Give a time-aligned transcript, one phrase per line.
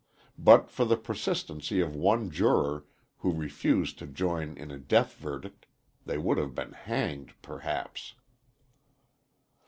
[0.39, 2.87] But for the persistency of one juror,
[3.19, 5.67] who refused to join in a death verdict,
[6.07, 8.15] they would have been hanged, perhaps.